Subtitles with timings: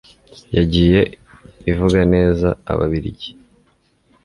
[0.57, 0.99] yagiye
[1.71, 3.29] ivuga neza ababiligi